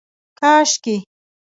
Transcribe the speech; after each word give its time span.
کاشکي 0.39 0.95